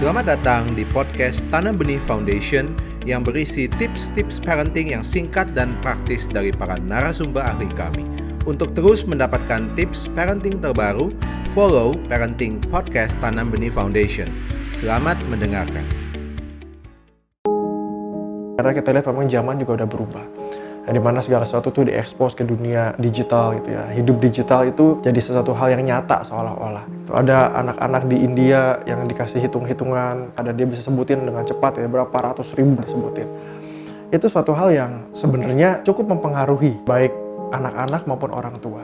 [0.00, 2.72] Selamat datang di podcast Tanam Benih Foundation
[3.04, 8.08] yang berisi tips-tips parenting yang singkat dan praktis dari para narasumber ahli kami.
[8.48, 11.12] Untuk terus mendapatkan tips parenting terbaru,
[11.52, 14.32] follow Parenting Podcast Tanam Benih Foundation.
[14.72, 15.84] Selamat mendengarkan.
[18.56, 20.24] Karena kita lihat memang zaman juga udah berubah.
[20.82, 23.86] Nah, di mana segala sesuatu tuh diekspos ke dunia digital gitu ya.
[23.94, 27.06] Hidup digital itu jadi sesuatu hal yang nyata seolah-olah.
[27.06, 31.86] Itu ada anak-anak di India yang dikasih hitung-hitungan, ada dia bisa sebutin dengan cepat ya
[31.86, 33.30] berapa ratus ribu disebutin.
[34.10, 37.14] Itu suatu hal yang sebenarnya cukup mempengaruhi baik
[37.54, 38.82] anak-anak maupun orang tua.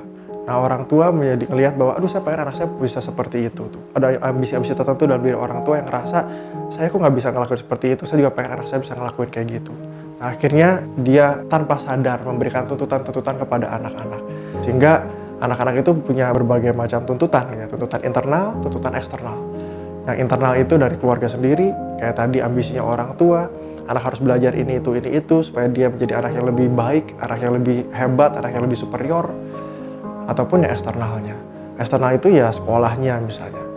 [0.49, 3.83] Nah orang tua menjadi ngelihat bahwa aduh saya pengen anak saya bisa seperti itu tuh.
[3.93, 6.19] Ada ambisi-ambisi tertentu dalam diri orang tua yang ngerasa
[6.73, 8.03] saya kok nggak bisa ngelakuin seperti itu.
[8.09, 9.75] Saya juga pengen anak saya bisa ngelakuin kayak gitu.
[10.19, 14.23] Nah, akhirnya dia tanpa sadar memberikan tuntutan-tuntutan kepada anak-anak.
[14.67, 15.07] Sehingga
[15.39, 19.39] anak-anak itu punya berbagai macam tuntutan, ya, tuntutan internal, tuntutan eksternal.
[20.11, 21.71] Yang internal itu dari keluarga sendiri,
[22.03, 23.47] kayak tadi ambisinya orang tua,
[23.87, 27.39] anak harus belajar ini itu ini itu supaya dia menjadi anak yang lebih baik, anak
[27.39, 29.31] yang lebih hebat, anak yang lebih superior,
[30.27, 31.39] ataupun yang eksternalnya.
[31.79, 33.68] Eksternal itu ya sekolahnya misalnya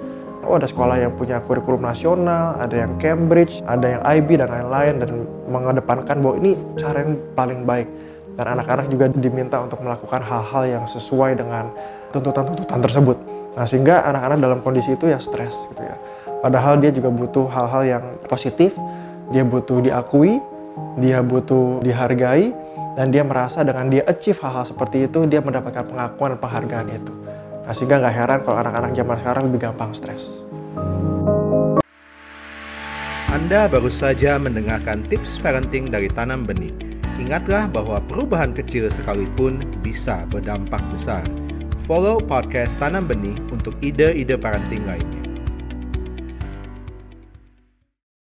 [0.46, 4.94] oh ada sekolah yang punya kurikulum nasional, ada yang Cambridge, ada yang IB dan lain-lain
[5.02, 5.10] dan
[5.50, 7.88] mengedepankan bahwa ini cara yang paling baik.
[8.40, 11.70] Dan anak-anak juga diminta untuk melakukan hal-hal yang sesuai dengan
[12.16, 13.18] tuntutan-tuntutan tersebut.
[13.60, 15.96] Nah sehingga anak-anak dalam kondisi itu ya stres gitu ya.
[16.42, 18.74] Padahal dia juga butuh hal-hal yang positif,
[19.30, 20.42] dia butuh diakui,
[20.98, 22.50] dia butuh dihargai,
[22.96, 27.14] dan dia merasa dengan dia achieve hal-hal seperti itu, dia mendapatkan pengakuan dan penghargaan itu.
[27.62, 30.46] Nah, sehingga nggak heran kalau anak-anak zaman sekarang lebih gampang stres.
[33.32, 36.74] Anda baru saja mendengarkan tips parenting dari Tanam Benih.
[37.22, 41.24] Ingatlah bahwa perubahan kecil sekalipun bisa berdampak besar.
[41.86, 45.21] Follow podcast Tanam Benih untuk ide-ide parenting lainnya.